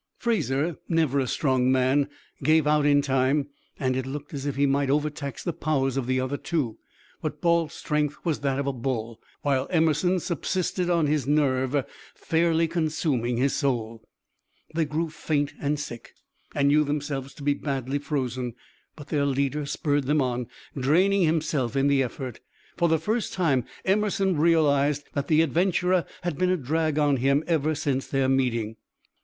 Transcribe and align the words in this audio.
Fraser, 0.17 0.77
never 0.89 1.19
a 1.19 1.27
strong 1.27 1.71
man, 1.71 2.09
gave 2.43 2.65
out 2.65 2.87
in 2.87 3.03
time, 3.03 3.49
and 3.79 3.95
it 3.95 4.07
looked 4.07 4.33
as 4.33 4.47
if 4.47 4.55
he 4.55 4.65
might 4.65 4.89
overtax 4.89 5.43
the 5.43 5.53
powers 5.53 5.95
of 5.95 6.07
the 6.07 6.19
other 6.19 6.37
two, 6.37 6.79
but 7.21 7.39
Balt's 7.39 7.75
strength 7.75 8.17
was 8.23 8.39
that 8.39 8.57
of 8.57 8.65
a 8.65 8.73
bull, 8.73 9.21
while 9.43 9.67
Emerson 9.69 10.19
subsisted 10.19 10.89
on 10.89 11.05
his 11.05 11.27
nerve, 11.27 11.85
fairly 12.15 12.67
consuming 12.67 13.37
his 13.37 13.53
soul. 13.53 14.01
They 14.73 14.85
grew 14.85 15.11
faint 15.11 15.53
and 15.61 15.79
sick, 15.79 16.15
and 16.55 16.69
knew 16.69 16.83
themselves 16.83 17.35
to 17.35 17.43
be 17.43 17.53
badly 17.53 17.99
frozen; 17.99 18.55
but 18.95 19.09
their 19.09 19.27
leader 19.27 19.67
spurred 19.67 20.05
them 20.05 20.19
on, 20.19 20.47
draining 20.75 21.21
himself 21.21 21.75
in 21.75 21.85
the 21.85 22.01
effort. 22.01 22.39
For 22.75 22.89
the 22.89 22.97
first 22.97 23.33
time 23.33 23.65
Emerson 23.85 24.35
realized 24.35 25.03
that 25.13 25.27
the 25.27 25.43
adventurer 25.43 26.05
had 26.23 26.39
been 26.39 26.49
a 26.49 26.57
drag 26.57 26.97
on 26.97 27.17
him 27.17 27.43
ever 27.45 27.75
since 27.75 28.07
their 28.07 28.27
meeting. 28.27 28.77